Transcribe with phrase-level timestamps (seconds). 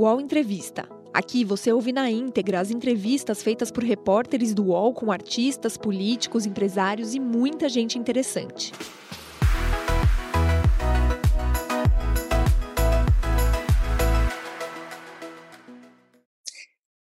[0.00, 0.88] UOL Entrevista.
[1.12, 6.46] Aqui você ouve na íntegra as entrevistas feitas por repórteres do UOL com artistas, políticos,
[6.46, 8.72] empresários e muita gente interessante.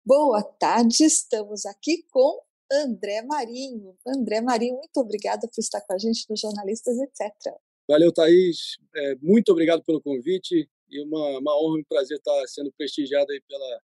[0.04, 3.96] Boa tarde, estamos aqui com André Marinho.
[4.06, 7.54] André Marinho, muito obrigada por estar com a gente no Jornalistas, etc.
[7.88, 8.76] Valeu, Thaís.
[8.94, 13.32] É, muito obrigado pelo convite e uma, uma honra e um prazer estar sendo prestigiado
[13.32, 13.80] aí pela,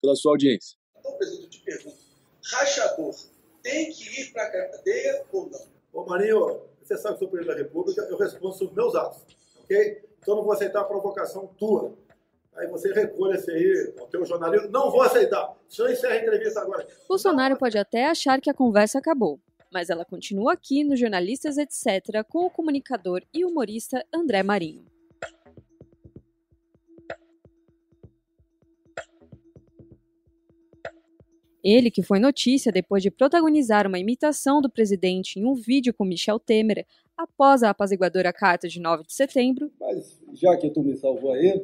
[0.00, 0.78] pela sua audiência.
[0.96, 1.96] Então, presidente, eu te pergunto:
[2.44, 3.14] rachador
[3.62, 5.66] tem que ir para a cadeia ou não?
[5.92, 9.20] Ô, Marinho, você sabe que sou presidente da República, eu respondo sobre meus atos,
[9.64, 10.02] ok?
[10.20, 11.92] Então não vou aceitar a provocação tua.
[12.54, 14.68] Aí você recolhe esse aí, o teu jornalismo.
[14.70, 15.54] Não vou aceitar.
[15.68, 16.86] Se eu encerro a entrevista agora.
[17.06, 19.38] Bolsonaro pode até achar que a conversa acabou,
[19.70, 22.24] mas ela continua aqui no Jornalistas Etc.
[22.28, 24.95] com o comunicador e humorista André Marinho.
[31.66, 36.04] Ele, que foi notícia depois de protagonizar uma imitação do presidente em um vídeo com
[36.04, 36.86] Michel Temer
[37.16, 39.68] após a apaziguadora carta de 9 de setembro.
[39.80, 41.60] Mas já que tu me salvou aí,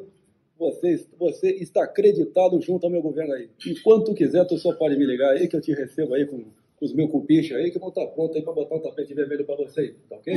[0.59, 3.49] você, você está acreditado junto ao meu governo aí.
[3.65, 6.85] Enquanto quiser, tu só pode me ligar aí que eu te recebo aí com, com
[6.85, 9.55] os meus cupichos aí que vão estar pronto aí para botar um tapete vermelho para
[9.55, 10.35] você, tá ok?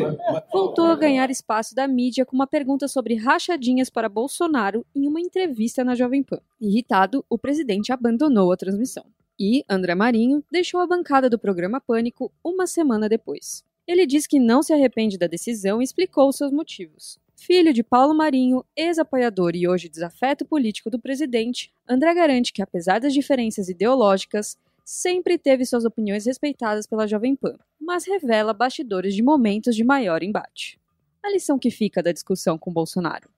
[0.53, 5.20] Voltou a ganhar espaço da mídia com uma pergunta sobre rachadinhas para Bolsonaro em uma
[5.20, 6.41] entrevista na Jovem Pan.
[6.61, 9.05] Irritado, o presidente abandonou a transmissão.
[9.39, 13.62] E André Marinho deixou a bancada do programa Pânico uma semana depois.
[13.87, 17.19] Ele diz que não se arrepende da decisão e explicou seus motivos.
[17.37, 22.98] Filho de Paulo Marinho, ex-apoiador e hoje desafeto político do presidente, André garante que, apesar
[22.98, 29.23] das diferenças ideológicas, sempre teve suas opiniões respeitadas pela Jovem Pan, mas revela bastidores de
[29.23, 30.81] momentos de maior embate.
[31.23, 33.28] A lição que fica da discussão com Bolsonaro.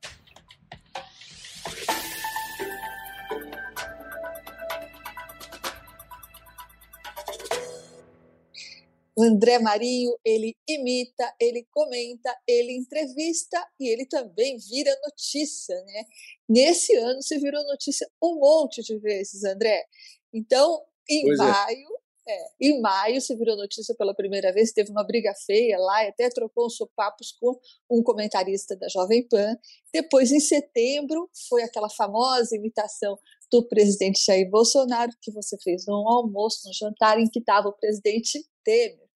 [9.19, 16.05] O André Marinho, ele imita, ele comenta, ele entrevista e ele também vira notícia, né?
[16.49, 19.85] Nesse ano você virou notícia um monte de vezes, André.
[20.33, 21.43] Então, em pois é.
[21.43, 21.89] maio,
[22.29, 22.33] é.
[22.33, 26.11] É, em maio você virou notícia pela primeira vez, teve uma briga feia lá, e
[26.11, 27.59] até trocou uns sopapos com
[27.91, 29.57] um comentarista da Jovem Pan.
[29.93, 33.19] Depois, em setembro, foi aquela famosa imitação
[33.51, 37.73] do presidente Jair Bolsonaro, que você fez num almoço, num jantar, em que estava o
[37.73, 39.08] presidente Temer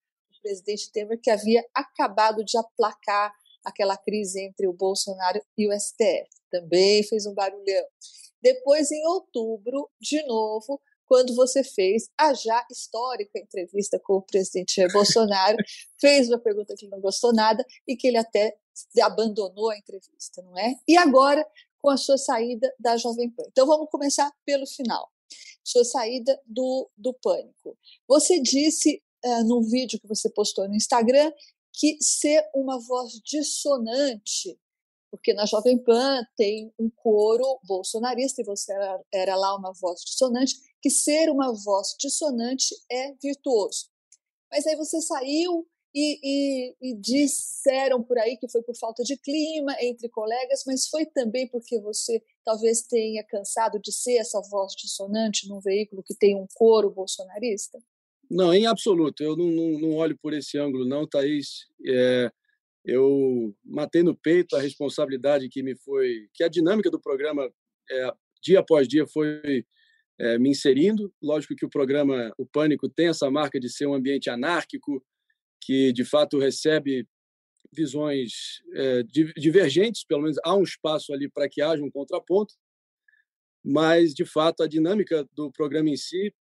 [0.42, 3.32] presidente Temer, que havia acabado de aplacar
[3.64, 6.28] aquela crise entre o Bolsonaro e o STF.
[6.50, 7.86] Também fez um barulhão.
[8.42, 14.76] Depois, em outubro, de novo, quando você fez a já histórica entrevista com o presidente
[14.76, 15.56] Jair Bolsonaro,
[16.00, 18.56] fez uma pergunta que ele não gostou nada e que ele até
[19.02, 20.74] abandonou a entrevista, não é?
[20.88, 21.46] E agora,
[21.80, 23.44] com a sua saída da Jovem Pan.
[23.48, 25.10] Então, vamos começar pelo final.
[25.62, 27.76] Sua saída do, do pânico.
[28.08, 31.32] Você disse uh, num vídeo que você postou no Instagram
[31.72, 34.58] que ser uma voz dissonante,
[35.10, 40.00] porque na Jovem Pan tem um coro bolsonarista e você era, era lá uma voz
[40.04, 43.90] dissonante, que ser uma voz dissonante é virtuoso.
[44.50, 49.16] Mas aí você saiu e, e, e, disseram por aí que foi por falta de
[49.16, 54.72] clima entre colegas, mas foi também porque você talvez tenha cansado de ser essa voz
[54.74, 57.78] dissonante num veículo que tem um coro bolsonarista?
[58.32, 59.22] Não, em absoluto.
[59.22, 61.66] Eu não, não, não olho por esse ângulo, não, Thaís.
[61.86, 62.32] É,
[62.82, 67.52] eu matei no peito a responsabilidade que me foi, que a dinâmica do programa,
[67.90, 68.10] é,
[68.42, 69.66] dia após dia, foi
[70.18, 71.12] é, me inserindo.
[71.22, 75.04] Lógico que o programa, o Pânico, tem essa marca de ser um ambiente anárquico,
[75.60, 77.06] que de fato recebe
[77.70, 79.02] visões é,
[79.36, 82.54] divergentes, pelo menos há um espaço ali para que haja um contraponto,
[83.62, 86.34] mas de fato a dinâmica do programa em si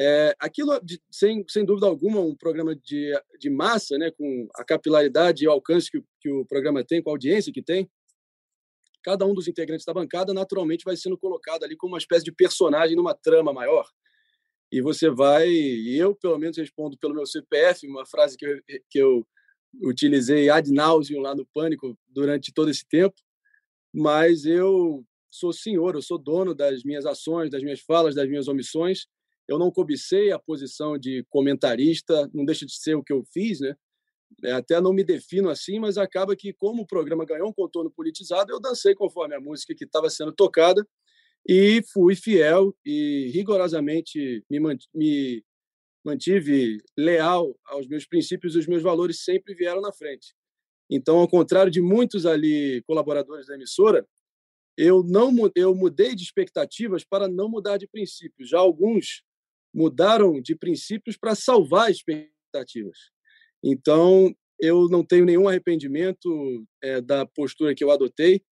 [0.00, 5.42] é, aquilo, sem, sem dúvida alguma, um programa de, de massa, né, com a capilaridade
[5.44, 7.90] e o alcance que, que o programa tem, com a audiência que tem,
[9.02, 12.30] cada um dos integrantes da bancada naturalmente vai sendo colocado ali como uma espécie de
[12.30, 13.88] personagem numa trama maior.
[14.70, 18.60] E você vai, e eu pelo menos respondo pelo meu CPF, uma frase que eu,
[18.88, 19.26] que eu
[19.82, 23.16] utilizei ad nauseum lá no Pânico durante todo esse tempo,
[23.92, 28.46] mas eu sou senhor, eu sou dono das minhas ações, das minhas falas, das minhas
[28.46, 29.08] omissões,
[29.48, 33.60] eu não cobicei a posição de comentarista, não deixa de ser o que eu fiz,
[33.60, 33.74] né?
[34.44, 37.90] É, até não me defino assim, mas acaba que, como o programa ganhou um contorno
[37.90, 40.86] politizado, eu dancei conforme a música que estava sendo tocada
[41.48, 44.60] e fui fiel e rigorosamente me,
[44.94, 45.42] me
[46.04, 50.34] mantive leal aos meus princípios os meus valores sempre vieram na frente.
[50.90, 54.06] Então, ao contrário de muitos ali colaboradores da emissora,
[54.76, 58.48] eu não eu mudei de expectativas para não mudar de princípios.
[58.48, 59.22] Já alguns
[59.74, 62.98] mudaram de princípios para salvar expectativas.
[63.62, 68.42] Então, eu não tenho nenhum arrependimento é, da postura que eu adotei.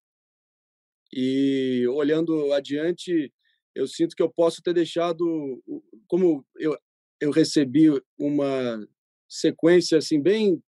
[1.13, 3.31] E olhando adiante,
[3.75, 5.61] eu sinto que eu posso ter deixado,
[6.07, 6.77] como eu,
[7.21, 8.85] eu recebi uma
[9.29, 10.61] sequência assim bem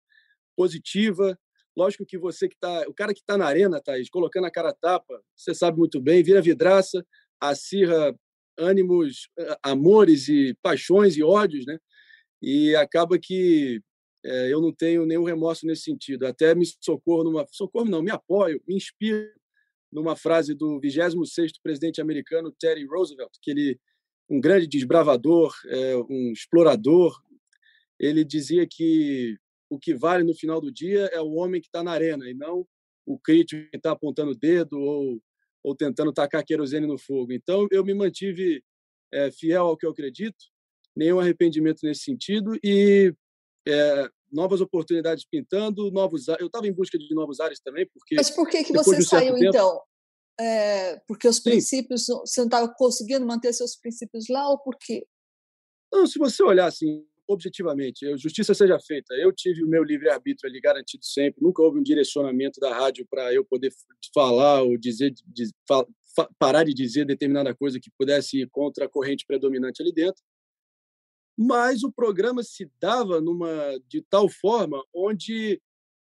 [0.56, 1.39] positiva
[1.79, 4.71] Lógico que você que está, o cara que está na arena, Thaís, colocando a cara
[4.71, 7.06] a tapa, você sabe muito bem, vira vidraça,
[7.41, 8.12] acirra
[8.59, 9.29] ânimos,
[9.63, 11.79] amores e paixões e ódios, né?
[12.43, 13.81] E acaba que
[14.25, 16.27] é, eu não tenho nenhum remorso nesse sentido.
[16.27, 19.31] Até me socorro numa, socorro não, me apoio, me inspiro
[19.91, 23.81] numa frase do 26º presidente americano Teddy Roosevelt, que ele
[24.31, 27.19] um grande desbravador, é, um explorador,
[27.99, 29.37] ele dizia que
[29.71, 32.35] o que vale no final do dia é o homem que está na arena e
[32.35, 32.67] não
[33.07, 35.19] o crítico que está apontando o dedo ou,
[35.63, 37.33] ou tentando tacar querosene no fogo.
[37.33, 38.63] Então, eu me mantive
[39.13, 40.37] é, fiel ao que eu acredito,
[40.97, 43.15] nenhum arrependimento nesse sentido e
[43.67, 48.31] é, novas oportunidades pintando, novos eu estava em busca de novos ares também porque mas
[48.31, 49.83] por que que você um saiu tempo, então
[50.41, 51.45] é, porque os sim.
[51.45, 55.07] princípios você não estava conseguindo manter seus princípios lá ou por quê
[55.93, 59.15] não se você olhar assim objetivamente, justiça seja feita.
[59.15, 63.33] Eu tive o meu livre-arbítrio ali garantido sempre, nunca houve um direcionamento da rádio para
[63.33, 63.71] eu poder
[64.15, 65.13] falar ou dizer,
[65.69, 65.87] fa,
[66.17, 70.23] fa, parar de dizer determinada coisa que pudesse ir contra a corrente predominante ali dentro.
[71.37, 75.61] Mas o programa se dava numa de tal forma onde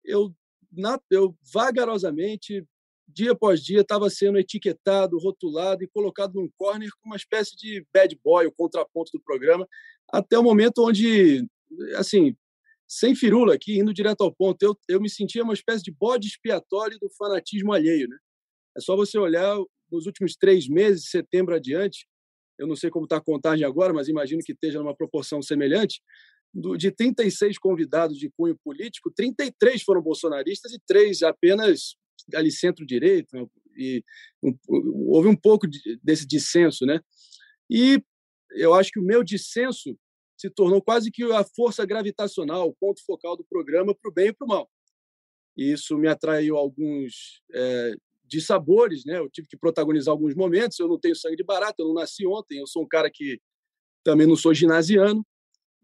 [0.04, 0.34] eu,
[0.72, 2.66] na, eu vagarosamente
[3.12, 7.84] dia após dia estava sendo etiquetado, rotulado e colocado num corner com uma espécie de
[7.92, 9.66] bad boy, o contraponto do programa,
[10.12, 11.46] até o momento onde,
[11.96, 12.34] assim,
[12.88, 16.26] sem firula aqui, indo direto ao ponto, eu, eu me sentia uma espécie de bode
[16.26, 18.16] expiatório do fanatismo alheio, né?
[18.76, 19.56] É só você olhar
[19.90, 22.06] nos últimos três meses, setembro adiante,
[22.58, 26.02] eu não sei como está a contagem agora, mas imagino que esteja numa proporção semelhante,
[26.52, 31.96] do, de 36 convidados de cunho político, 33 foram bolsonaristas e três apenas
[32.34, 33.46] ali centro-direita, né?
[33.76, 34.04] e
[34.42, 34.56] um,
[35.08, 37.00] houve um pouco de, desse dissenso, né?
[37.68, 38.02] E
[38.52, 39.96] eu acho que o meu dissenso
[40.36, 44.28] se tornou quase que a força gravitacional, o ponto focal do programa para o bem
[44.28, 44.70] e para o mal.
[45.56, 47.94] E isso me atraiu alguns é,
[48.24, 49.18] dissabores, né?
[49.18, 50.78] Eu tive que protagonizar alguns momentos.
[50.78, 52.58] Eu não tenho sangue de barata, eu não nasci ontem.
[52.58, 53.38] Eu sou um cara que
[54.02, 55.24] também não sou ginasiano.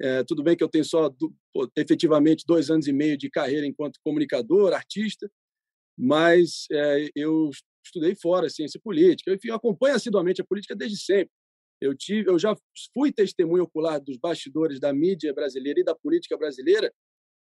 [0.00, 1.10] É, tudo bem que eu tenho só
[1.52, 5.30] pô, efetivamente dois anos e meio de carreira enquanto comunicador, artista,
[5.96, 7.50] mas é, eu
[7.84, 9.32] estudei fora ciência política.
[9.32, 11.30] Enfim, eu acompanho assiduamente a política desde sempre.
[11.80, 12.56] Eu tive, eu já
[12.92, 16.92] fui testemunho ocular dos bastidores da mídia brasileira e da política brasileira,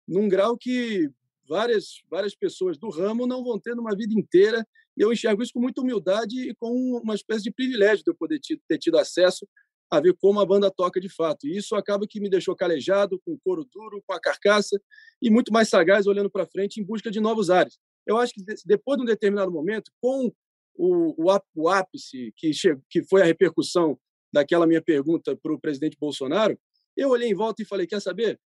[0.06, 1.08] num grau que
[1.48, 4.66] várias várias pessoas do ramo não vão ter numa vida inteira.
[4.96, 6.70] E eu enxergo isso com muita humildade e com
[7.02, 9.46] uma espécie de privilégio de eu poder ter tido acesso
[9.90, 11.46] a ver como a banda toca de fato.
[11.46, 14.80] E isso acaba que me deixou calejado, com couro duro, com a carcaça
[15.20, 17.78] e muito mais sagaz olhando para frente em busca de novos ares.
[18.06, 20.30] Eu acho que depois de um determinado momento, com
[20.76, 22.50] o, o, o ápice que,
[22.90, 23.98] que foi a repercussão
[24.32, 26.58] daquela minha pergunta para o presidente Bolsonaro,
[26.96, 28.38] eu olhei em volta e falei: quer saber?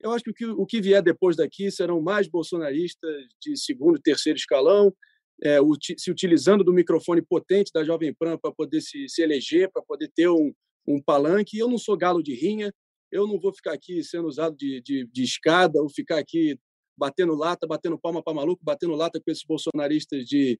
[0.00, 3.10] Eu acho que o, que o que vier depois daqui serão mais bolsonaristas
[3.40, 4.94] de segundo e terceiro escalão,
[5.42, 5.58] é,
[5.98, 10.10] se utilizando do microfone potente da Jovem Pan para poder se, se eleger, para poder
[10.14, 10.52] ter um,
[10.86, 11.58] um palanque.
[11.58, 12.72] Eu não sou galo de rinha,
[13.10, 16.58] eu não vou ficar aqui sendo usado de, de, de escada ou ficar aqui
[16.96, 20.58] batendo lata, batendo palma para maluco, batendo lata com esses bolsonaristas de,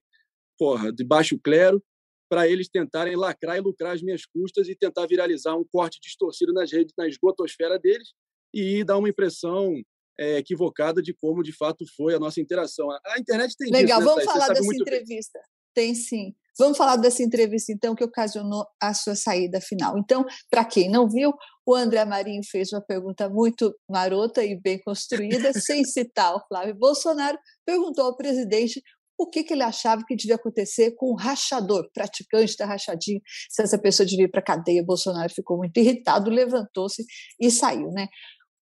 [0.57, 1.81] porra, de baixo clero
[2.29, 6.53] para eles tentarem lacrar e lucrar as minhas custas e tentar viralizar um corte distorcido
[6.53, 8.13] nas redes, na esgotosfera deles
[8.53, 9.73] e dar uma impressão
[10.19, 12.89] é, equivocada de como de fato foi a nossa interação.
[12.91, 15.39] A, internet tem Legal, né, vamos falar dessa entrevista.
[15.39, 15.47] Bem.
[15.73, 16.35] Tem sim.
[16.57, 19.97] Vamos falar dessa entrevista, então, que ocasionou a sua saída final.
[19.97, 21.33] Então, para quem não viu,
[21.65, 26.75] o André Marinho fez uma pergunta muito marota e bem construída, sem citar o Flávio
[26.75, 28.81] Bolsonaro, perguntou ao presidente
[29.17, 33.61] o que, que ele achava que devia acontecer com o rachador, praticante da rachadinha, se
[33.61, 34.83] essa pessoa devia ir para a cadeia.
[34.83, 37.05] Bolsonaro ficou muito irritado, levantou-se
[37.39, 37.91] e saiu.
[37.91, 38.07] Né?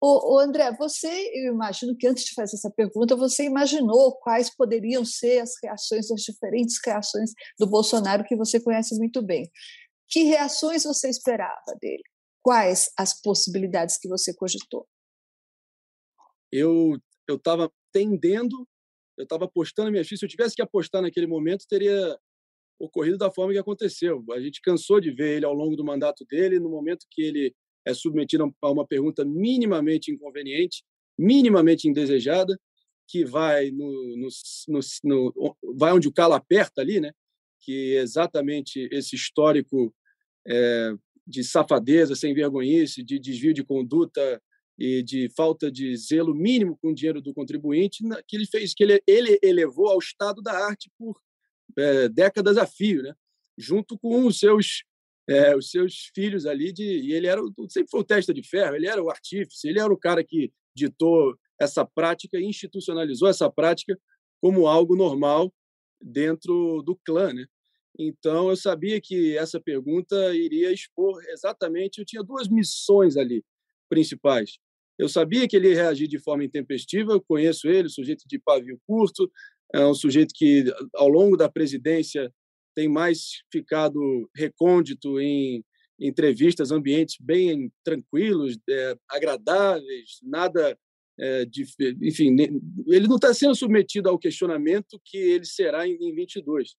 [0.01, 4.53] O, o, André, você, eu imagino que antes de fazer essa pergunta, você imaginou quais
[4.55, 9.49] poderiam ser as reações, as diferentes reações do Bolsonaro que você conhece muito bem.
[10.07, 12.03] Que reações você esperava dele?
[12.41, 14.87] Quais as possibilidades que você cogitou?
[16.51, 18.67] Eu eu estava tendendo
[19.19, 20.19] eu estava apostando minhas fichas.
[20.19, 22.17] Se eu tivesse que apostar naquele momento, teria
[22.79, 24.23] ocorrido da forma que aconteceu.
[24.31, 27.53] A gente cansou de ver ele ao longo do mandato dele, no momento que ele
[27.89, 30.83] é submetido a uma pergunta minimamente inconveniente,
[31.17, 32.59] minimamente indesejada,
[33.07, 34.29] que vai no, no,
[34.67, 37.11] no, no vai onde o calo aperta ali, né?
[37.61, 39.93] que exatamente esse histórico
[40.47, 40.93] é,
[41.27, 44.41] de safadeza, sem vergonhice, de desvio de conduta
[44.77, 48.83] e de falta de zelo mínimo com o dinheiro do contribuinte, que ele fez, que
[48.83, 51.19] ele, ele elevou ao estado da arte por
[51.77, 53.13] é, décadas a fio, né?
[53.57, 54.83] junto com os seus
[55.29, 58.75] é, os seus filhos ali de e ele era sempre foi o testa de ferro,
[58.75, 63.97] ele era o artífice, ele era o cara que ditou essa prática institucionalizou essa prática
[64.41, 65.53] como algo normal
[66.01, 67.45] dentro do clã, né?
[67.97, 71.99] Então eu sabia que essa pergunta iria expor exatamente.
[71.99, 73.43] Eu tinha duas missões ali
[73.89, 74.57] principais.
[74.97, 77.11] Eu sabia que ele ia reagir de forma intempestiva.
[77.11, 79.29] Eu conheço ele, sujeito de pavio curto,
[79.73, 82.33] é um sujeito que ao longo da presidência
[82.75, 85.63] tem mais ficado recôndito em
[85.99, 90.77] entrevistas, ambientes bem tranquilos, é, agradáveis, nada
[91.19, 91.65] é, de,
[92.01, 92.35] enfim,
[92.87, 96.75] ele não está sendo submetido ao questionamento que ele será em, em 22.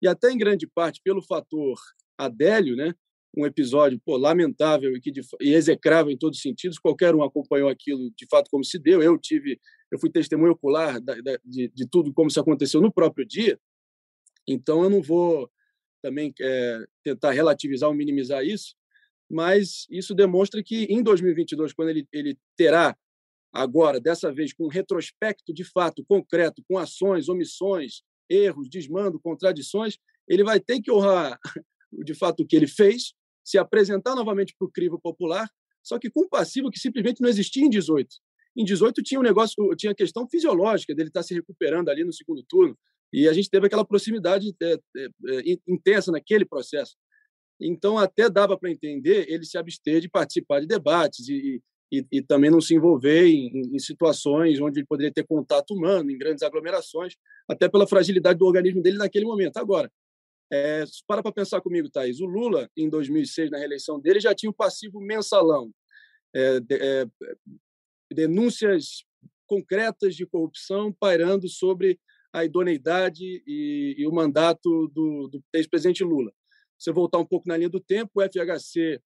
[0.00, 1.78] E até em grande parte pelo fator
[2.18, 2.94] Adélio, né?
[3.36, 6.78] um episódio pô, lamentável e, que e execrável em todos os sentidos.
[6.78, 9.02] Qualquer um acompanhou aquilo de fato como se deu.
[9.02, 9.58] Eu tive,
[9.90, 13.58] eu fui testemunho ocular da, da, de, de, tudo como se aconteceu no próprio dia.
[14.46, 15.50] Então eu não vou
[16.02, 18.74] também é, tentar relativizar ou minimizar isso,
[19.30, 22.96] mas isso demonstra que em 2022, quando ele, ele terá
[23.52, 29.96] agora, dessa vez, com um retrospecto de fato concreto, com ações, omissões, erros, desmando, contradições,
[30.26, 31.38] ele vai ter que honrar
[32.04, 33.12] de fato o que ele fez,
[33.44, 35.48] se apresentar novamente para o crivo popular,
[35.82, 38.08] só que com um passivo que simplesmente não existia em 18.
[38.56, 42.12] Em 18 tinha um negócio, tinha a questão fisiológica dele estar se recuperando ali no
[42.12, 42.78] segundo turno,
[43.12, 46.96] e a gente teve aquela proximidade é, é, é, intensa naquele processo.
[47.60, 52.22] Então, até dava para entender ele se abster de participar de debates e, e, e
[52.22, 56.42] também não se envolver em, em, situações onde ele poderia ter contato humano, em grandes
[56.42, 57.14] aglomerações,
[57.48, 59.58] até pela fragilidade do organismo dele naquele momento.
[59.58, 59.90] Agora,
[60.50, 62.20] é, para para pensar comigo, Thaís.
[62.20, 65.70] O Lula, em 2006, na reeleição dele, já tinha o passivo mensalão.
[66.34, 67.06] É, é,
[68.12, 69.04] denúncias
[69.46, 71.98] concretas de corrupção pairando sobre
[72.32, 76.32] a idoneidade e, e o mandato do, do ex-presidente Lula.
[76.78, 79.00] Se você voltar um pouco na linha do tempo, o FHC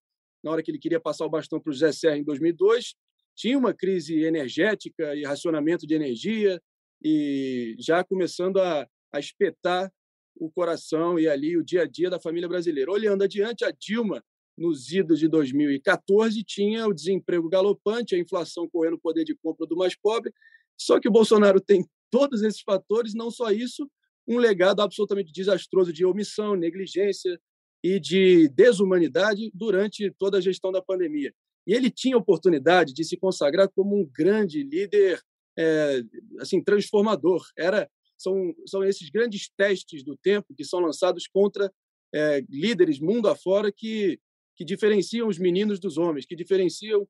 [0.46, 2.94] na hora que ele queria passar o bastão para o José Serra em 2002,
[3.34, 6.62] tinha uma crise energética e racionamento de energia
[7.02, 9.92] e já começando a, a espetar
[10.36, 12.92] o coração e ali o dia a dia da família brasileira.
[12.92, 14.22] Olhando adiante, a Dilma,
[14.56, 19.66] nos idos de 2014, tinha o desemprego galopante, a inflação correndo o poder de compra
[19.66, 20.32] do mais pobre.
[20.78, 21.84] Só que o Bolsonaro tem
[22.16, 23.90] todos esses fatores, não só isso,
[24.26, 27.38] um legado absolutamente desastroso de omissão, negligência,
[27.84, 31.32] e de desumanidade durante toda a gestão da pandemia.
[31.66, 35.20] E ele tinha oportunidade de se consagrar como um grande líder
[35.58, 36.02] é,
[36.40, 37.44] assim transformador.
[37.56, 41.70] Era são, são esses grandes testes do tempo que são lançados contra
[42.14, 44.18] é, líderes mundo afora que,
[44.56, 47.06] que diferenciam os meninos dos homens, que diferenciam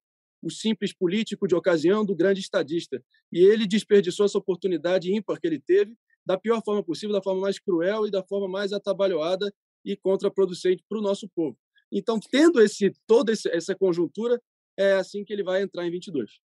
[0.46, 3.02] o simples político de ocasião do grande estadista.
[3.32, 7.40] E ele desperdiçou essa oportunidade ímpar que ele teve da pior forma possível, da forma
[7.40, 9.52] mais cruel e da forma mais atabalhoada
[9.84, 11.58] e contraproducente para o nosso povo.
[11.92, 14.40] Então, tendo esse toda essa conjuntura,
[14.76, 16.38] é assim que ele vai entrar em 22.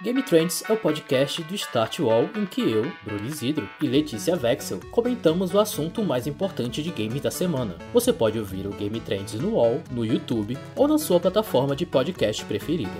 [0.00, 4.36] Game Trends é o podcast do Start Wall em que eu, Bruno Isidro e Letícia
[4.36, 7.76] Vexel comentamos o assunto mais importante de games da semana.
[7.92, 11.84] Você pode ouvir o Game Trends no Wall, no YouTube ou na sua plataforma de
[11.84, 12.92] podcast preferida.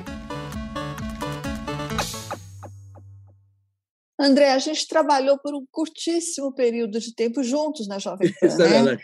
[4.19, 8.83] André, a gente trabalhou por um curtíssimo período de tempo juntos na Jovem Pan, é
[8.83, 8.99] né?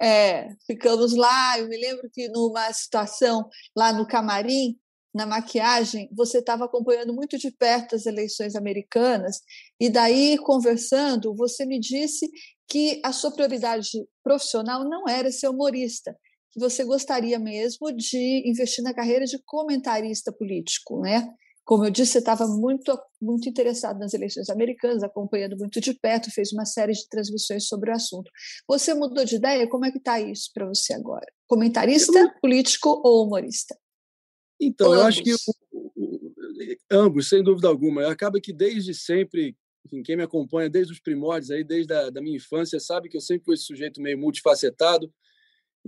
[0.00, 4.74] É, ficamos lá, eu me lembro que numa situação lá no camarim,
[5.16, 9.40] na maquiagem, você estava acompanhando muito de perto as eleições americanas,
[9.80, 12.30] e daí, conversando, você me disse
[12.68, 13.88] que a sua prioridade
[14.22, 16.14] profissional não era ser humorista,
[16.52, 21.26] que você gostaria mesmo de investir na carreira de comentarista político, né?
[21.64, 26.30] Como eu disse, você estava muito, muito interessado nas eleições americanas, acompanhando muito de perto,
[26.30, 28.30] fez uma série de transmissões sobre o assunto.
[28.68, 29.68] Você mudou de ideia?
[29.68, 31.26] Como é que está isso para você agora?
[31.48, 33.76] Comentarista, político ou humorista?
[34.60, 35.32] Então, eu acho que
[36.90, 38.10] ambos, sem dúvida alguma.
[38.10, 42.22] Acaba que desde sempre, enfim, quem me acompanha desde os primórdios, aí, desde a da
[42.22, 45.12] minha infância, sabe que eu sempre fui esse sujeito meio multifacetado.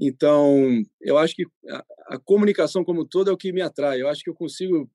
[0.00, 4.00] Então, eu acho que a, a comunicação como toda é o que me atrai.
[4.00, 4.88] Eu acho que eu consigo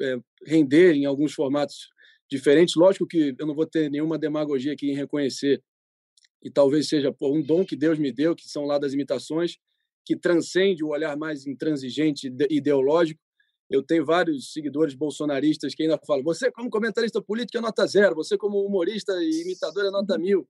[0.00, 1.88] é, render em alguns formatos
[2.30, 2.74] diferentes.
[2.76, 5.62] Lógico que eu não vou ter nenhuma demagogia aqui em reconhecer,
[6.42, 9.56] e talvez seja pô, um dom que Deus me deu, que são lá das imitações,
[10.04, 13.20] que transcende o olhar mais intransigente ideológico.
[13.70, 18.14] eu tenho vários seguidores bolsonaristas que ainda falam: você, como comentarista político, é nota zero,
[18.14, 20.46] você, como humorista e imitador, é nota mil.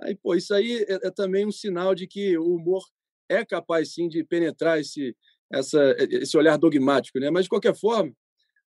[0.00, 2.82] Aí, pô, isso aí é, é também um sinal de que o humor
[3.28, 5.16] é capaz, sim, de penetrar esse,
[5.52, 7.18] essa, esse olhar dogmático.
[7.18, 7.30] Né?
[7.30, 8.12] Mas, de qualquer forma,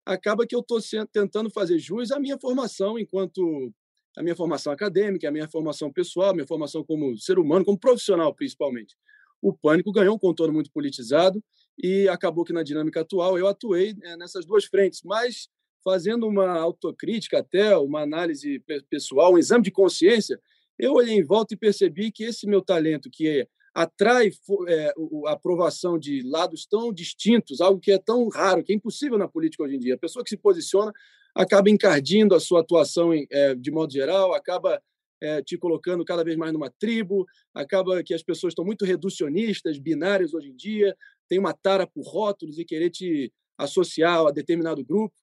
[0.05, 0.79] acaba que eu estou
[1.13, 3.73] tentando fazer jus à minha formação enquanto
[4.17, 7.79] a minha formação acadêmica, a minha formação pessoal, a minha formação como ser humano, como
[7.79, 8.97] profissional, principalmente.
[9.43, 11.43] O Pânico ganhou um contorno muito politizado
[11.83, 15.49] e acabou que na dinâmica atual eu atuei eh, nessas duas frentes, mas
[15.83, 20.39] fazendo uma autocrítica até, uma análise pessoal, um exame de consciência,
[20.79, 24.31] eu olhei em volta e percebi que esse meu talento, que é, atrai
[24.69, 24.93] é,
[25.27, 29.29] a aprovação de lados tão distintos, algo que é tão raro, que é impossível na
[29.29, 29.95] política hoje em dia.
[29.95, 30.93] A pessoa que se posiciona
[31.35, 34.83] acaba encardindo a sua atuação é, de modo geral, acaba
[35.21, 39.79] é, te colocando cada vez mais numa tribo, acaba que as pessoas estão muito reducionistas,
[39.79, 40.97] binárias hoje em dia,
[41.29, 45.15] tem uma tara por rótulos e querer te associar a determinado grupo.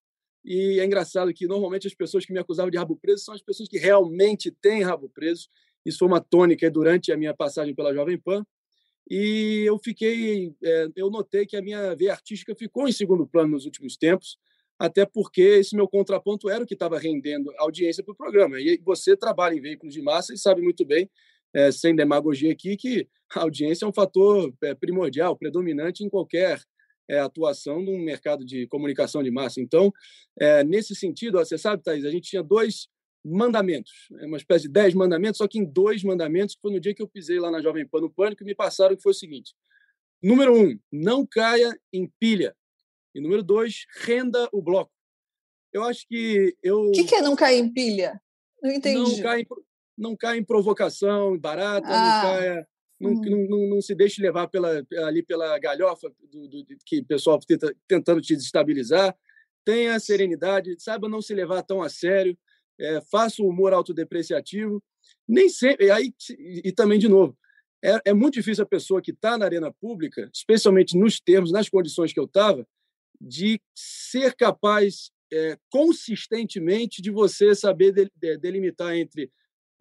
[0.46, 3.42] E é engraçado que normalmente as pessoas que me acusavam de rabo preso são as
[3.42, 5.50] pessoas que realmente têm rabo preso.
[5.86, 8.46] Isso foi uma tônica durante a minha passagem pela Jovem Pan.
[9.10, 13.52] E eu fiquei, é, eu notei que a minha veia artística ficou em segundo plano
[13.52, 14.38] nos últimos tempos
[14.80, 18.60] até porque esse meu contraponto era o que estava rendendo audiência para o programa.
[18.60, 21.10] E você trabalha em veículos de massa e sabe muito bem,
[21.54, 26.62] é, sem demagogia aqui, que a audiência é um fator é, primordial, predominante em qualquer
[27.10, 29.62] é, atuação no mercado de comunicação de massa.
[29.62, 29.92] Então,
[30.40, 32.88] é, nesse sentido, você sabe, Thaís, a gente tinha dois
[33.26, 36.80] mandamentos, é uma espécie de dez mandamentos, só que em dois mandamentos, que foi no
[36.80, 39.16] dia que eu pisei lá na Jovem Pan no Pânico, me passaram que foi o
[39.16, 39.54] seguinte.
[40.22, 42.56] Número um, não caia em pilha
[43.18, 44.92] e número dois, renda o bloco.
[45.74, 46.82] Eu acho que eu.
[46.82, 48.22] O que, que, é não cair em pilha?
[48.62, 49.00] Não entendi.
[49.00, 49.48] Não cai em,
[49.98, 52.00] não cai em provocação barata, ah.
[52.00, 52.68] não caia.
[53.00, 53.22] Não, hum.
[53.26, 57.06] não, não, não, se deixe levar pela, ali pela galhofa do, do, do que o
[57.06, 59.16] pessoal tenta, tentando te desestabilizar.
[59.66, 62.38] Tenha serenidade, saiba não se levar tão a sério,
[62.80, 64.82] é, faça o humor autodepreciativo.
[65.28, 65.88] Nem sempre.
[65.88, 67.38] E, aí, e também, de novo,
[67.84, 71.70] é, é muito difícil a pessoa que está na arena pública, especialmente nos termos, nas
[71.70, 72.68] condições que eu estava,
[73.20, 79.32] de ser capaz é, consistentemente de você saber de, de, delimitar entre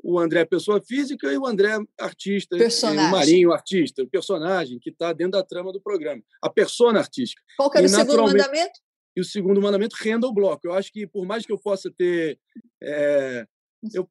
[0.02, 3.08] o André pessoa física e o André artista, personagem.
[3.08, 7.42] o Marinho artista, o personagem que está dentro da trama do programa, a persona artística.
[7.56, 8.80] Qual que era e, o segundo mandamento?
[9.16, 10.66] E o segundo mandamento renda o bloco.
[10.66, 12.38] Eu acho que por mais que eu possa ter
[12.82, 13.46] é,
[13.94, 14.08] eu,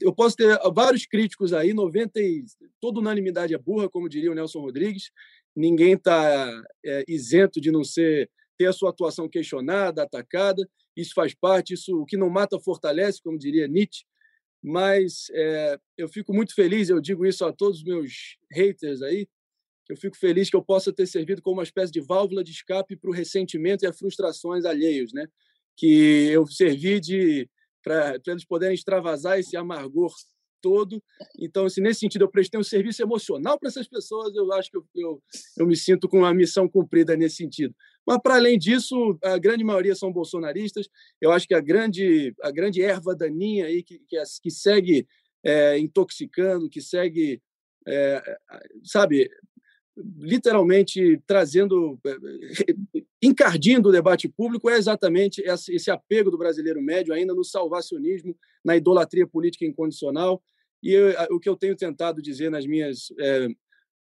[0.00, 2.44] eu posso ter vários críticos aí, 90 e,
[2.80, 5.10] toda unanimidade é burra, como diria o Nelson Rodrigues.
[5.54, 8.30] Ninguém está é, isento de não ser
[8.60, 10.68] ter a sua atuação questionada, atacada.
[10.94, 14.04] Isso faz parte, isso o que não mata fortalece, como diria Nietzsche.
[14.62, 19.26] Mas é, eu fico muito feliz, eu digo isso a todos os meus haters aí,
[19.88, 22.96] eu fico feliz que eu possa ter servido como uma espécie de válvula de escape
[22.96, 25.26] para o ressentimento e as frustrações alheios, né?
[25.74, 27.48] Que eu servi de
[27.82, 30.12] para eles poderem extravasar esse amargor
[30.60, 31.02] todo.
[31.38, 34.36] Então, assim, nesse sentido, eu prestei um serviço emocional para essas pessoas.
[34.36, 35.22] Eu acho que eu, eu,
[35.58, 37.74] eu me sinto com a missão cumprida nesse sentido.
[38.10, 40.88] Mas, para além disso, a grande maioria são bolsonaristas.
[41.20, 45.06] Eu acho que a grande, a grande erva daninha aí que, que, que segue
[45.44, 47.40] é, intoxicando, que segue,
[47.86, 48.20] é,
[48.82, 49.30] sabe,
[50.18, 52.16] literalmente trazendo, é,
[53.22, 58.76] encardindo o debate público é exatamente esse apego do brasileiro médio ainda no salvacionismo, na
[58.76, 60.42] idolatria política incondicional.
[60.82, 63.46] E eu, o que eu tenho tentado dizer nas minhas, é,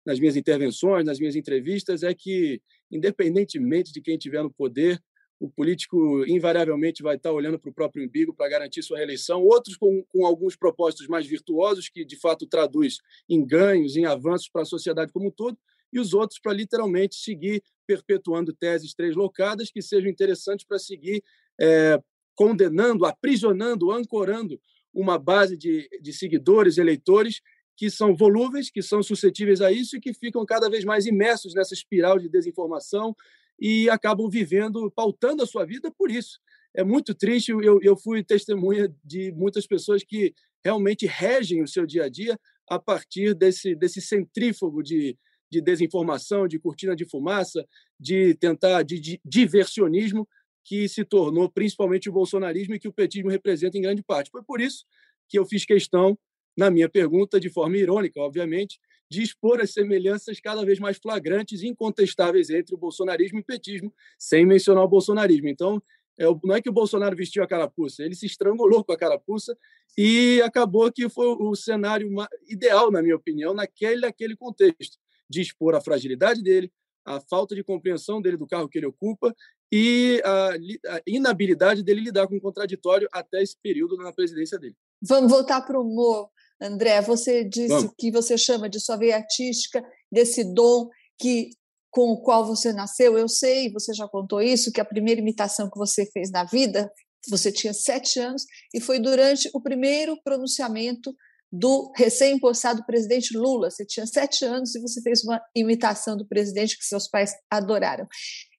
[0.05, 5.01] nas minhas intervenções, nas minhas entrevistas, é que, independentemente de quem estiver no poder,
[5.39, 9.77] o político invariavelmente vai estar olhando para o próprio umbigo para garantir sua reeleição, outros
[9.77, 12.97] com, com alguns propósitos mais virtuosos, que de fato traduz
[13.29, 15.57] em ganhos, em avanços para a sociedade como um todo,
[15.93, 21.23] e os outros para literalmente seguir perpetuando teses locadas que sejam interessantes para seguir
[21.59, 22.01] é,
[22.35, 24.59] condenando, aprisionando, ancorando
[24.93, 27.41] uma base de, de seguidores, eleitores
[27.77, 31.53] que são volúveis, que são suscetíveis a isso e que ficam cada vez mais imersos
[31.53, 33.15] nessa espiral de desinformação
[33.59, 36.39] e acabam vivendo, pautando a sua vida por isso.
[36.75, 40.33] É muito triste, eu, eu fui testemunha de muitas pessoas que
[40.65, 42.37] realmente regem o seu dia a dia
[42.67, 45.15] a partir desse, desse centrífugo de,
[45.49, 47.65] de desinformação, de cortina de fumaça,
[47.99, 50.27] de tentar de, de diversionismo
[50.65, 54.31] que se tornou principalmente o bolsonarismo e que o petismo representa em grande parte.
[54.31, 54.83] Foi por isso
[55.29, 56.17] que eu fiz questão,
[56.57, 61.61] na minha pergunta, de forma irônica, obviamente, de expor as semelhanças cada vez mais flagrantes
[61.61, 65.47] e incontestáveis entre o bolsonarismo e o petismo, sem mencionar o bolsonarismo.
[65.47, 65.81] Então,
[66.19, 69.55] é não é que o Bolsonaro vestiu a carapuça, ele se estrangulou com a carapuça
[69.95, 72.09] e acabou que foi o cenário
[72.49, 74.97] ideal, na minha opinião, naquele, naquele contexto
[75.29, 76.71] de expor a fragilidade dele,
[77.05, 79.33] a falta de compreensão dele do cargo que ele ocupa
[79.71, 80.49] e a,
[80.95, 84.75] a inabilidade dele lidar com o contraditório até esse período na presidência dele.
[85.01, 86.29] Vamos voltar para o humor,
[86.61, 87.01] André.
[87.01, 87.91] Você disse Vamos.
[87.97, 90.87] que você chama de sua veia artística, desse dom
[91.19, 91.49] que
[91.89, 93.17] com o qual você nasceu.
[93.17, 96.91] Eu sei, você já contou isso, que a primeira imitação que você fez na vida,
[97.29, 98.43] você tinha sete anos,
[98.73, 101.13] e foi durante o primeiro pronunciamento
[101.51, 103.69] do recém-impostado presidente Lula.
[103.69, 108.07] Você tinha sete anos e você fez uma imitação do presidente que seus pais adoraram.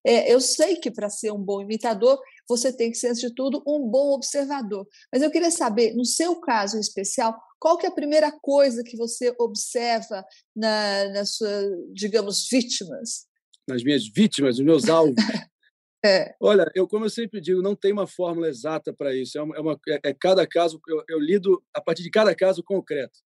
[0.07, 3.35] É, eu sei que para ser um bom imitador, você tem que ser, antes de
[3.35, 4.87] tudo, um bom observador.
[5.13, 8.83] Mas eu queria saber, no seu caso em especial, qual que é a primeira coisa
[8.83, 10.25] que você observa
[10.57, 13.27] na, nas suas, digamos, vítimas?
[13.69, 15.15] Nas minhas vítimas, nos meus alvos.
[16.05, 16.35] É.
[16.41, 19.37] Olha, eu como eu sempre digo, não tem uma fórmula exata para isso.
[19.37, 20.81] É, uma, é, uma, é, é cada caso.
[20.89, 23.19] Eu, eu, lido a partir de cada caso concreto.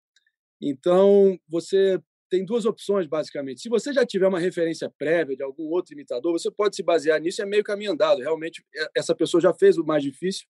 [0.60, 3.60] Então você tem duas opções basicamente.
[3.60, 7.20] Se você já tiver uma referência prévia de algum outro imitador, você pode se basear
[7.20, 7.42] nisso.
[7.42, 8.20] É meio caminho andado.
[8.20, 10.46] Realmente é, essa pessoa já fez o mais difícil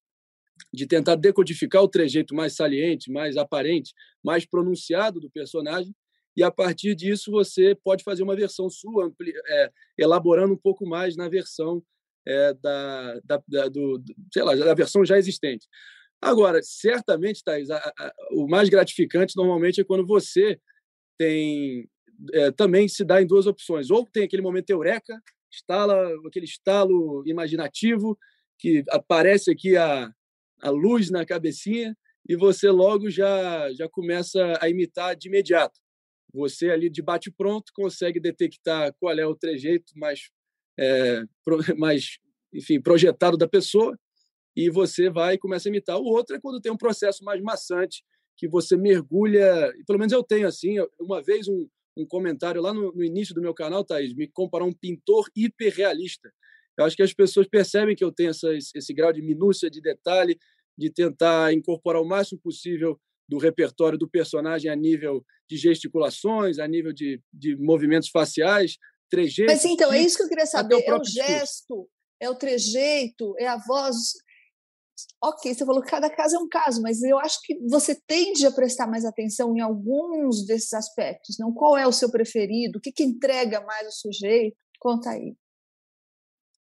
[0.74, 5.94] de tentar decodificar o trejeito mais saliente, mais aparente, mais pronunciado do personagem
[6.36, 9.12] e a partir disso você pode fazer uma versão sua,
[9.48, 11.82] é, elaborando um pouco mais na versão
[12.26, 14.02] é, da, da, da, do,
[14.32, 15.66] sei lá, da versão já existente.
[16.20, 20.60] Agora, certamente, Thais, a, a, o mais gratificante normalmente é quando você
[21.18, 21.88] tem
[22.32, 23.90] é, também se dá em duas opções.
[23.90, 28.18] Ou tem aquele momento eureka, estala, aquele estalo imaginativo,
[28.58, 30.12] que aparece aqui a,
[30.60, 31.96] a luz na cabecinha,
[32.28, 35.80] e você logo já, já começa a imitar de imediato.
[36.32, 40.30] Você ali de bate pronto consegue detectar qual é o trejeito mais
[40.80, 41.22] é,
[41.76, 42.18] mais,
[42.52, 43.98] enfim, projetado da pessoa
[44.56, 45.98] e você vai e começa a imitar.
[45.98, 48.02] O outro é quando tem um processo mais maçante,
[48.36, 52.92] que você mergulha, pelo menos eu tenho assim, uma vez um, um comentário lá no,
[52.92, 56.32] no, início do meu canal, Thaís, me comparar um pintor hiperrealista.
[56.78, 59.80] Eu acho que as pessoas percebem que eu tenho essa, esse grau de minúcia, de
[59.80, 60.38] detalhe,
[60.76, 66.66] de tentar incorporar o máximo possível do repertório do personagem a nível de gesticulações, a
[66.66, 68.78] nível de, de movimentos faciais,
[69.10, 69.52] trejeito.
[69.52, 70.82] Mas então, é isso que eu queria saber.
[70.86, 71.88] É o gesto,
[72.20, 74.14] é o trejeito, é a voz.
[75.22, 78.46] Ok, você falou que cada caso é um caso, mas eu acho que você tende
[78.46, 81.36] a prestar mais atenção em alguns desses aspectos.
[81.38, 84.56] Não qual é o seu preferido, o que, que entrega mais o sujeito?
[84.78, 85.34] Conta aí.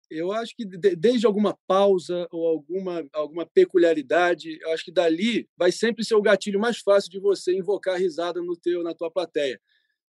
[0.09, 5.71] Eu acho que desde alguma pausa ou alguma, alguma peculiaridade, eu acho que dali vai
[5.71, 9.09] sempre ser o gatilho mais fácil de você invocar a risada no teu, na tua
[9.09, 9.57] plateia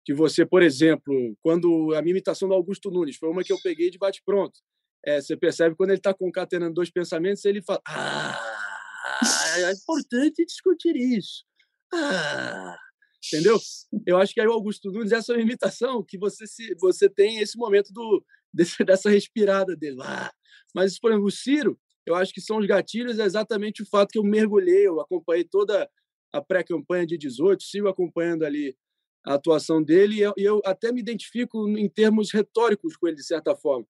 [0.06, 3.58] que você, por exemplo, quando a minha imitação do Augusto Nunes foi uma que eu
[3.60, 4.60] peguei de bate-pronto.
[5.04, 8.40] É, você percebe quando ele está concatenando dois pensamentos, ele fala: Ah,
[9.58, 11.44] é importante discutir isso.
[11.92, 12.76] Ah,
[13.26, 13.58] entendeu?
[14.06, 17.08] Eu acho que aí o Augusto Nunes, essa é uma imitação que você, se, você
[17.08, 19.98] tem esse momento do, desse, dessa respirada dele.
[20.02, 20.32] Ah.
[20.72, 24.10] Mas, por exemplo, o Ciro, eu acho que são os gatilhos, é exatamente o fato
[24.10, 25.90] que eu mergulhei, eu acompanhei toda
[26.32, 28.76] a pré-campanha de 18, sigo acompanhando ali
[29.26, 33.24] a atuação dele, e eu, eu, até me identifico em termos retóricos com ele, de
[33.24, 33.86] certa forma.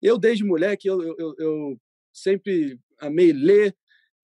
[0.00, 1.80] Eu, desde moleque, eu, eu, eu
[2.12, 3.76] sempre amei ler,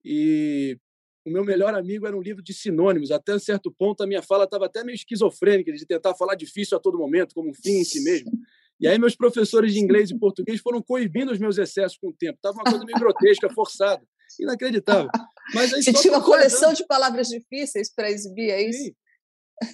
[0.03, 0.77] e
[1.25, 3.11] o meu melhor amigo era um livro de sinônimos.
[3.11, 6.77] Até um certo ponto, a minha fala estava até meio esquizofrênica, de tentar falar difícil
[6.77, 8.31] a todo momento, como um fim em si mesmo.
[8.79, 12.13] E aí, meus professores de inglês e português foram coibindo os meus excessos com o
[12.13, 12.35] tempo.
[12.35, 14.03] Estava uma coisa meio grotesca, forçada,
[14.39, 15.09] inacreditável.
[15.53, 18.83] Mas aí, Você tinha uma coleção de palavras difíceis para exibir, é isso?
[18.83, 18.95] Sim.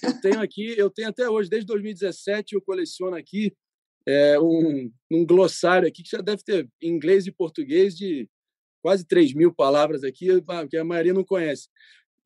[0.04, 3.54] Eu tenho aqui, eu tenho até hoje, desde 2017, eu coleciono aqui
[4.06, 8.28] é, um, um glossário aqui que já deve ter em inglês e português de
[8.82, 10.28] quase 3 mil palavras aqui,
[10.70, 11.70] que a maioria não conhece.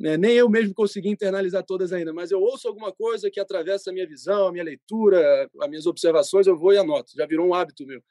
[0.01, 3.89] É, nem eu mesmo consegui internalizar todas ainda, mas eu ouço alguma coisa que atravessa
[3.89, 7.13] a minha visão, a minha leitura, as minhas observações, eu vou e anoto.
[7.15, 8.01] Já virou um hábito meu.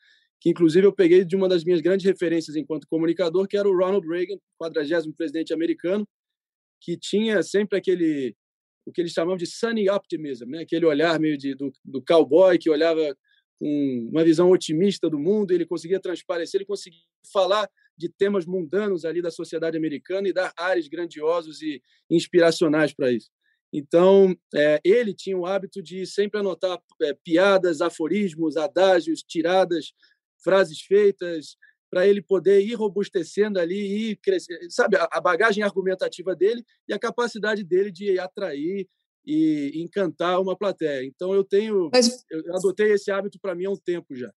[0.41, 3.77] Que, inclusive, eu peguei de uma das minhas grandes referências enquanto comunicador, que era o
[3.77, 6.07] Ronald Reagan, 40 presidente americano,
[6.81, 8.35] que tinha sempre aquele
[8.87, 10.63] o que eles chamavam de sunny optimism, né?
[10.63, 13.17] aquele olhar meio de, do, do cowboy que olhava
[13.59, 17.01] com uma visão otimista do mundo, ele conseguia transparecer, ele conseguia
[17.33, 23.13] falar de temas mundanos ali da sociedade americana e dar ares grandiosos e inspiracionais para
[23.13, 23.31] isso.
[23.73, 29.93] Então, é, ele tinha o hábito de sempre anotar é, piadas, aforismos, adágios, tiradas,
[30.43, 31.57] frases feitas,
[31.95, 36.99] para ele poder ir robustecendo ali e crescer, sabe, a bagagem argumentativa dele e a
[36.99, 38.89] capacidade dele de atrair
[39.25, 41.07] e encantar uma plateia.
[41.07, 42.25] Então eu tenho, Mas...
[42.29, 44.29] eu adotei esse hábito para mim há um tempo já.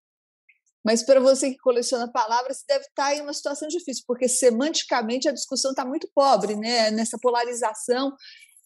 [0.86, 5.28] Mas para você que coleciona palavras, deve estar tá em uma situação difícil, porque semanticamente
[5.28, 6.92] a discussão está muito pobre, né?
[6.92, 8.16] Nessa polarização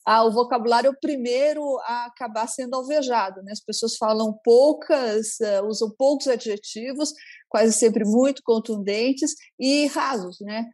[0.06, 3.42] ah, o vocabulário é o primeiro a acabar sendo alvejado.
[3.44, 3.52] Né?
[3.52, 7.14] As pessoas falam poucas, uh, usam poucos adjetivos,
[7.48, 10.40] quase sempre muito contundentes e rasos.
[10.42, 10.66] Né?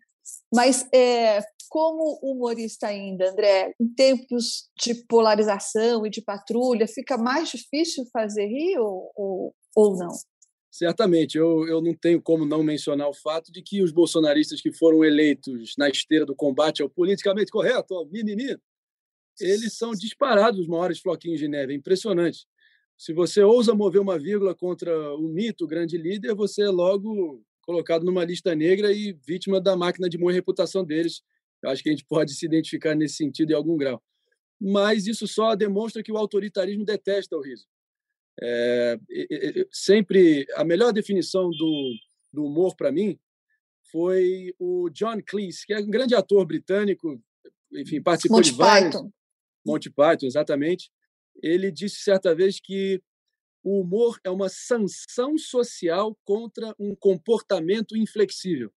[0.54, 7.50] Mas é, como humorista ainda, André, em tempos de polarização e de patrulha, fica mais
[7.50, 10.12] difícil fazer rir ou, ou, ou não?
[10.72, 14.72] Certamente, eu, eu não tenho como não mencionar o fato de que os bolsonaristas que
[14.72, 18.56] foram eleitos na esteira do combate ao politicamente correto, ao mimimi,
[19.40, 21.74] eles são disparados os maiores floquinhos de neve.
[21.74, 22.48] É impressionante.
[22.98, 27.44] Se você ousa mover uma vírgula contra o mito, o grande líder, você é logo
[27.62, 31.22] colocado numa lista negra e vítima da máquina de moer reputação deles.
[31.62, 34.02] Eu acho que a gente pode se identificar nesse sentido em algum grau.
[34.60, 37.68] Mas isso só demonstra que o autoritarismo detesta o riso.
[38.42, 38.98] É,
[39.72, 41.94] sempre a melhor definição do,
[42.32, 43.20] do humor para mim
[43.92, 47.22] foi o John Cleese, que é um grande ator britânico,
[47.74, 48.96] enfim, participou Monty de vários.
[48.96, 49.12] Python.
[49.68, 50.90] Monty Python, exatamente.
[51.44, 53.02] Ele disse certa vez que
[53.64, 58.72] o humor é uma sanção social contra um comportamento inflexível.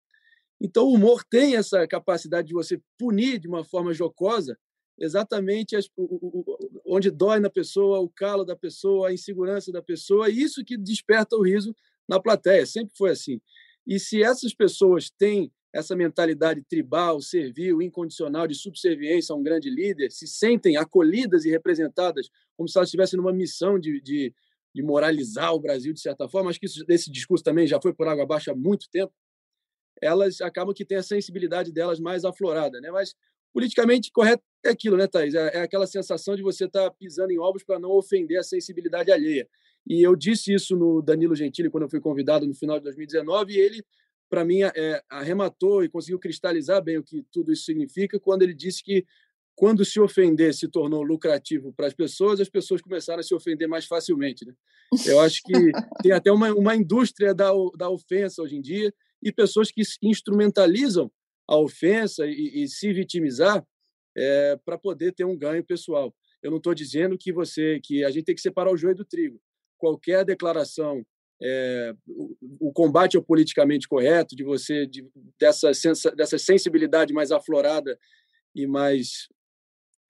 [0.61, 4.59] Então, o humor tem essa capacidade de você punir de uma forma jocosa
[4.99, 9.83] exatamente as, o, o, onde dói na pessoa, o calo da pessoa, a insegurança da
[9.83, 11.75] pessoa, e isso que desperta o riso
[12.07, 12.67] na plateia.
[12.67, 13.41] Sempre foi assim.
[13.87, 19.71] E se essas pessoas têm essa mentalidade tribal, servil, incondicional de subserviência a um grande
[19.71, 24.35] líder, se sentem acolhidas e representadas como se elas estivessem numa missão de, de,
[24.75, 26.51] de moralizar o Brasil de certa forma.
[26.51, 29.13] Acho que isso, esse discurso também já foi por água abaixo há muito tempo.
[30.03, 32.91] Elas acabam que têm a sensibilidade delas mais aflorada, né?
[32.91, 33.15] Mas
[33.53, 35.35] politicamente correto é aquilo, né, Thaís?
[35.35, 38.43] É, é aquela sensação de você estar tá pisando em ovos para não ofender a
[38.43, 39.49] sensibilidade alheia.
[39.87, 43.53] E eu disse isso no Danilo Gentili quando eu fui convidado no final de 2019
[43.53, 43.85] e ele
[44.31, 48.55] para mim, é, arrematou e conseguiu cristalizar bem o que tudo isso significa quando ele
[48.55, 49.05] disse que
[49.57, 53.69] quando se ofender se tornou lucrativo para as pessoas, as pessoas começaram a se ofender
[53.69, 54.47] mais facilmente.
[54.47, 54.55] Né?
[55.05, 55.53] Eu acho que
[56.03, 61.11] tem até uma, uma indústria da, da ofensa hoje em dia e pessoas que instrumentalizam
[61.47, 63.63] a ofensa e, e se vitimizar
[64.17, 66.15] é, para poder ter um ganho pessoal.
[66.43, 69.05] Eu não estou dizendo que você que a gente tem que separar o joio do
[69.05, 69.39] trigo.
[69.77, 71.05] Qualquer declaração
[71.43, 75.07] é, o, o, combate ao politicamente correto, de você de,
[75.39, 77.99] dessa sensa, dessa sensibilidade mais aflorada
[78.55, 79.29] e mais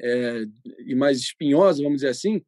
[0.02, 0.44] é,
[0.86, 2.42] e mais espinhosa, vamos dizer assim,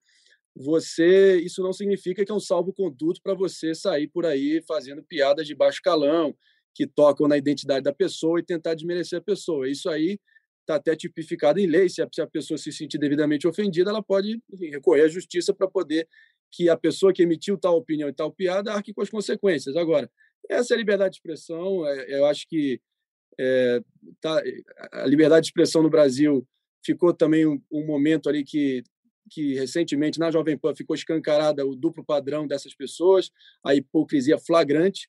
[0.54, 5.46] você isso não significa que é um salvo-conduto para você sair por aí fazendo piadas
[5.46, 6.34] de baixo calão
[6.74, 9.68] que tocam na identidade da pessoa e tentar desmerecer a pessoa.
[9.68, 10.18] Isso aí
[10.60, 11.88] está até tipificado em lei.
[11.88, 15.52] Se a, se a, pessoa se sentir devidamente ofendida, ela pode enfim, recorrer à justiça
[15.52, 16.08] para poder
[16.52, 19.74] que a pessoa que emitiu tal opinião e tal piada arque com as consequências.
[19.74, 20.10] Agora,
[20.48, 21.86] essa é a liberdade de expressão.
[21.86, 22.80] É, eu acho que
[23.40, 23.80] é,
[24.20, 24.42] tá,
[24.92, 26.46] a liberdade de expressão no Brasil
[26.84, 28.82] ficou também um, um, momento ali que,
[29.30, 33.30] que recentemente na Jovem Pan ficou escancarada o duplo padrão dessas pessoas,
[33.64, 35.08] a hipocrisia flagrante,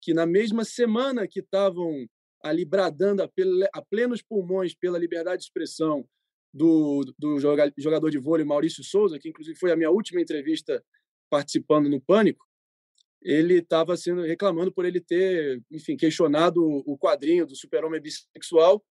[0.00, 2.06] que na mesma semana que estavam
[2.42, 3.30] ali bradando a,
[3.72, 6.04] a plenos pulmões pela liberdade de expressão,
[6.52, 10.84] do, do jogador de vôlei Maurício Souza, que inclusive foi a minha última entrevista
[11.30, 12.44] participando no Pânico,
[13.22, 18.84] ele estava sendo reclamando por ele ter, enfim, questionado o quadrinho do super-homem bissexual.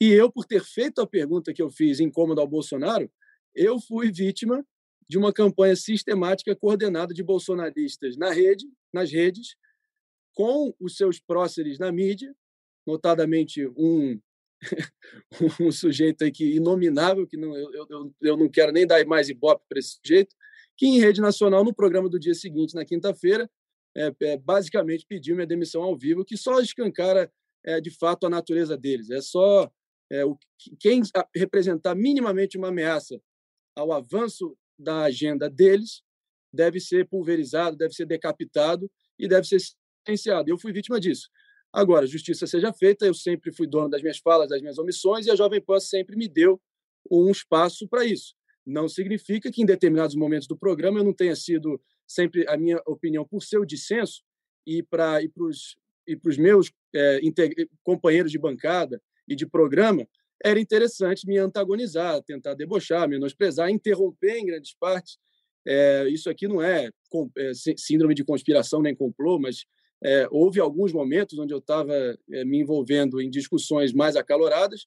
[0.00, 3.10] E eu, por ter feito a pergunta que eu fiz incômoda ao Bolsonaro,
[3.54, 4.66] eu fui vítima
[5.08, 9.56] de uma campanha sistemática coordenada de bolsonaristas na rede, nas redes,
[10.34, 12.34] com os seus próceres na mídia,
[12.86, 14.20] notadamente um
[15.60, 19.28] um sujeito aí que inominável, que não, eu, eu, eu não quero nem dar mais
[19.28, 20.34] ibope para esse sujeito,
[20.76, 23.50] que em rede nacional, no programa do dia seguinte, na quinta-feira,
[23.96, 27.32] é, é, basicamente pediu minha demissão ao vivo, que só escancara
[27.64, 29.10] é, de fato a natureza deles.
[29.10, 29.70] É só
[30.10, 30.38] é, o,
[30.78, 31.02] quem
[31.34, 33.20] representar minimamente uma ameaça
[33.74, 36.02] ao avanço da agenda deles
[36.52, 39.58] deve ser pulverizado, deve ser decapitado e deve ser
[40.06, 40.50] silenciado.
[40.50, 41.28] Eu fui vítima disso.
[41.76, 45.30] Agora, justiça seja feita, eu sempre fui dono das minhas falas, das minhas omissões, e
[45.30, 46.58] a Jovem Pan sempre me deu
[47.10, 48.34] um espaço para isso.
[48.64, 52.80] Não significa que em determinados momentos do programa eu não tenha sido sempre a minha
[52.86, 54.22] opinião por seu dissenso
[54.66, 55.76] e para e os
[56.08, 57.20] e meus é,
[57.84, 60.08] companheiros de bancada e de programa
[60.42, 65.18] era interessante me antagonizar, tentar debochar, menosprezar, interromper em grandes partes.
[65.66, 66.88] É, isso aqui não é,
[67.36, 69.66] é síndrome de conspiração nem complô, mas
[70.02, 74.86] é, houve alguns momentos onde eu estava é, me envolvendo em discussões mais acaloradas,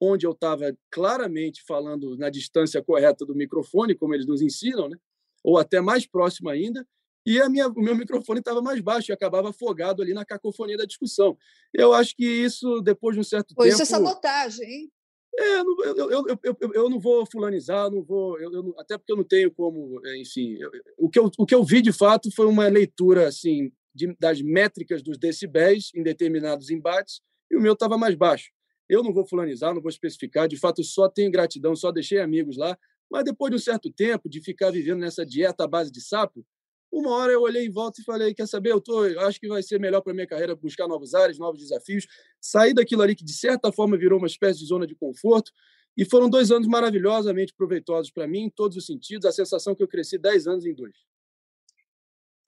[0.00, 4.96] onde eu estava claramente falando na distância correta do microfone, como eles nos ensinam, né?
[5.42, 6.86] ou até mais próximo ainda,
[7.26, 10.76] e a minha, o meu microfone estava mais baixo e acabava afogado ali na cacofonia
[10.76, 11.36] da discussão.
[11.72, 13.66] Eu acho que isso, depois de um certo tempo...
[13.66, 14.92] Isso é sabotagem, hein?
[15.38, 18.36] É, eu, eu, eu, eu, não vou fulanizar, não vou,
[18.78, 20.58] até porque eu não tenho como, é, enfim.
[20.98, 24.40] o, que eu, o que eu vi de fato foi uma leitura assim de, das
[24.40, 28.50] métricas dos decibéis em determinados embates e o meu estava mais baixo.
[28.88, 32.56] Eu não vou fulanizar, não vou especificar, de fato, só tenho gratidão, só deixei amigos
[32.56, 32.76] lá,
[33.10, 36.44] mas depois de um certo tempo de ficar vivendo nessa dieta à base de sapo,
[36.92, 38.72] uma hora eu olhei em volta e falei: quer saber?
[38.72, 41.60] Eu, tô, eu acho que vai ser melhor para minha carreira buscar novos ares, novos
[41.60, 42.06] desafios,
[42.40, 45.52] sair daquilo ali que de certa forma virou uma espécie de zona de conforto.
[45.96, 49.26] E foram dois anos maravilhosamente proveitosos para mim, em todos os sentidos.
[49.26, 50.96] A sensação que eu cresci dez anos em dois.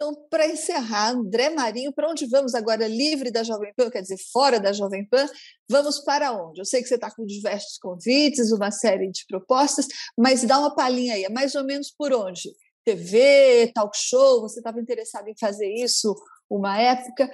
[0.02, 4.18] Então, para encerrar, André Marinho, para onde vamos agora, livre da Jovem Pan, quer dizer,
[4.32, 5.28] fora da Jovem Pan,
[5.70, 6.60] vamos para onde?
[6.60, 9.86] Eu sei que você está com diversos convites, uma série de propostas,
[10.18, 12.52] mas dá uma palhinha aí, é mais ou menos por onde?
[12.84, 16.12] TV, talk show, você estava interessado em fazer isso
[16.50, 17.30] uma época.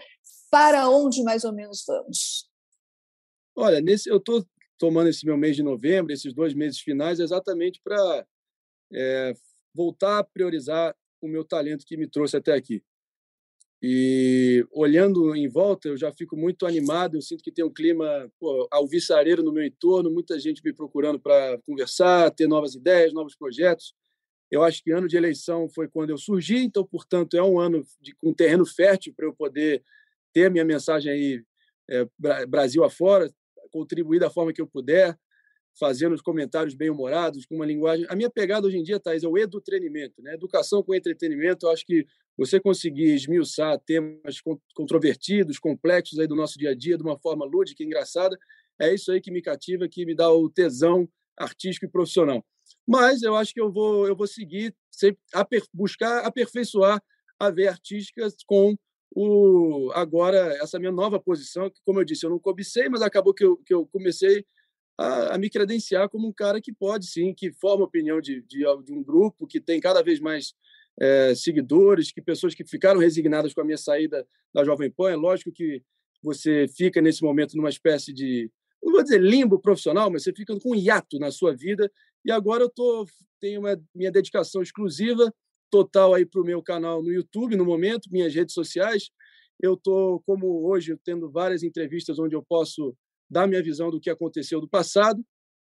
[0.51, 2.51] Para onde mais ou menos vamos?
[3.57, 4.45] Olha, nesse, eu estou
[4.77, 8.27] tomando esse meu mês de novembro, esses dois meses finais, exatamente para
[8.93, 9.33] é,
[9.75, 12.83] voltar a priorizar o meu talento que me trouxe até aqui.
[13.81, 17.17] E olhando em volta, eu já fico muito animado.
[17.17, 21.21] Eu sinto que tem um clima pô, alvissareiro no meu entorno, muita gente me procurando
[21.21, 23.95] para conversar, ter novas ideias, novos projetos.
[24.51, 27.85] Eu acho que ano de eleição foi quando eu surgi, então, portanto, é um ano
[28.01, 29.83] de, com terreno fértil para eu poder
[30.33, 31.45] ter a minha mensagem aí
[31.91, 32.07] é,
[32.47, 33.31] Brasil afora,
[33.71, 35.17] contribuir da forma que eu puder,
[35.79, 38.07] fazendo os comentários bem humorados, com uma linguagem.
[38.09, 40.35] A minha pegada hoje em dia, Thais, é o edutrenimento, né?
[40.35, 41.67] Educação com entretenimento.
[41.67, 44.41] Eu acho que você conseguir esmiuçar temas
[44.75, 48.37] controvertidos, complexos aí do nosso dia a dia de uma forma lúdica e engraçada,
[48.81, 52.45] é isso aí que me cativa, que me dá o tesão artístico e profissional.
[52.87, 57.03] Mas eu acho que eu vou, eu vou seguir, sempre aper, buscar aperfeiçoar
[57.39, 58.77] a veia artística com
[59.15, 63.35] o agora essa minha nova posição, que, como eu disse, eu não cobicei, mas acabou
[63.35, 64.45] que eu, que eu comecei
[64.99, 68.65] a, a me credenciar como um cara que pode, sim, que forma opinião de, de,
[68.85, 70.55] de um grupo, que tem cada vez mais
[71.01, 75.11] é, seguidores, que pessoas que ficaram resignadas com a minha saída da Jovem Pan.
[75.11, 75.83] É lógico que
[76.21, 78.51] você fica nesse momento numa espécie de
[78.83, 81.91] não vou dizer limbo profissional, mas você fica com um hiato na sua vida.
[82.25, 83.07] E agora eu tô,
[83.41, 85.33] tenho uma, minha dedicação exclusiva,
[85.71, 89.11] total aí para o meu canal no YouTube, no momento, minhas redes sociais.
[89.61, 92.97] Eu estou, como hoje, tendo várias entrevistas onde eu posso
[93.31, 95.25] dar minha visão do que aconteceu do passado,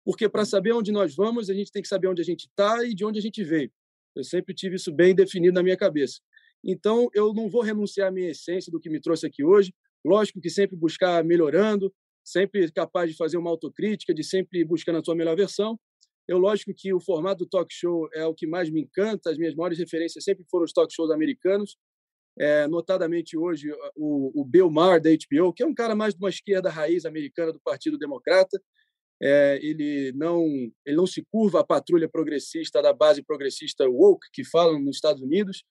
[0.04, 2.86] porque para saber onde nós vamos, a gente tem que saber onde a gente está
[2.86, 3.72] e de onde a gente veio.
[4.16, 6.20] Eu sempre tive isso bem definido na minha cabeça.
[6.64, 9.74] Então, eu não vou renunciar à minha essência do que me trouxe aqui hoje.
[10.06, 15.04] Lógico que sempre buscar melhorando, sempre capaz de fazer uma autocrítica, de sempre buscando a
[15.04, 15.80] sua melhor versão.
[16.28, 19.38] Eu, lógico que o formato do talk show é o que mais me encanta, as
[19.38, 21.78] minhas maiores referências sempre foram os talk shows americanos,
[22.38, 26.20] é, notadamente hoje o, o Bill Maher, da HBO, que é um cara mais de
[26.20, 28.62] uma esquerda raiz americana do Partido Democrata,
[29.22, 30.46] é, ele não
[30.86, 35.22] ele não se curva à patrulha progressista da base progressista woke que falam nos Estados
[35.22, 35.64] Unidos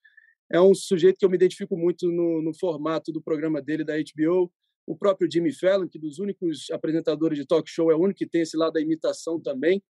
[0.51, 3.93] é um sujeito que eu me identifico muito no, no formato do programa dele da
[3.97, 4.51] HBO
[4.87, 8.27] o próprio Jimmy Fallon, que dos únicos apresentadores de talk show é o único que
[8.27, 9.81] tem esse lado da imitação também.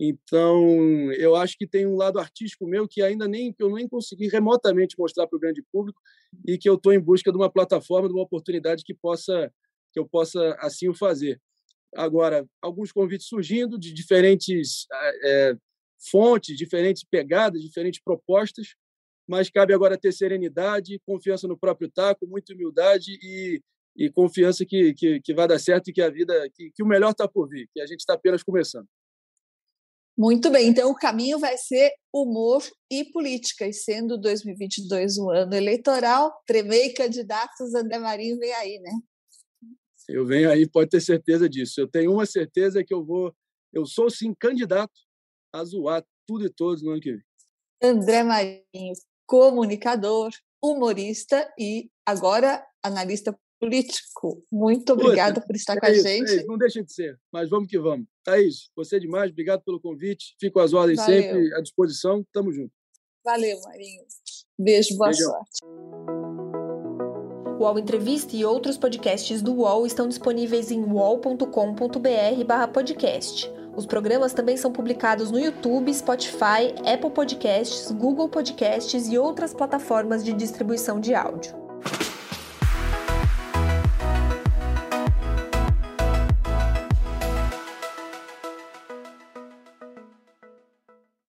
[0.00, 4.28] Então, eu acho que tem um lado artístico meu que ainda nem eu nem consegui
[4.28, 6.00] remotamente mostrar para o grande público
[6.46, 9.52] e que eu estou em busca de uma plataforma, de uma oportunidade que possa
[9.92, 11.40] que eu possa assim o fazer.
[11.96, 14.86] Agora, alguns convites surgindo de diferentes
[15.24, 15.56] é,
[16.10, 18.74] fontes, diferentes pegadas, diferentes propostas,
[19.26, 23.60] mas cabe agora ter serenidade, confiança no próprio taco, muita humildade e
[23.98, 26.86] e confiança que, que, que vai dar certo e que a vida, que, que o
[26.86, 28.86] melhor está por vir, que a gente está apenas começando.
[30.18, 35.54] Muito bem, então o caminho vai ser humor e política, e sendo 2022 um ano
[35.54, 38.90] eleitoral, tremei candidatos, André Marinho vem aí, né?
[40.08, 41.80] Eu venho aí, pode ter certeza disso.
[41.80, 43.32] Eu tenho uma certeza que eu vou,
[43.72, 44.92] eu sou sim candidato
[45.54, 47.22] a zoar tudo e todos no ano que vem.
[47.80, 54.42] André Marinho, comunicador, humorista e agora analista político.
[54.50, 56.38] Muito obrigada por estar é com a isso, gente.
[56.38, 58.06] É não deixa de ser, mas vamos que vamos.
[58.24, 60.34] Thaís, você é demais, obrigado pelo convite.
[60.40, 61.22] Fico às ordens Valeu.
[61.22, 62.24] sempre, à disposição.
[62.32, 62.72] Tamo junto.
[63.24, 64.04] Valeu, Marinho.
[64.58, 65.30] Beijo, boa Beijão.
[65.30, 65.64] sorte.
[67.58, 73.52] O UOL Entrevista e outros podcasts do UOL estão disponíveis em uol.com.br/podcast.
[73.76, 80.24] Os programas também são publicados no YouTube, Spotify, Apple Podcasts, Google Podcasts e outras plataformas
[80.24, 81.57] de distribuição de áudio.